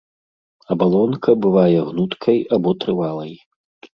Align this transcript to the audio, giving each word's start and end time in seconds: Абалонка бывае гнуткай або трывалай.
Абалонка 0.75 1.35
бывае 1.43 1.79
гнуткай 1.89 2.37
або 2.57 2.69
трывалай. 2.85 3.33